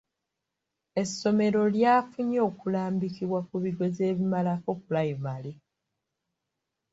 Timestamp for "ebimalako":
4.11-4.69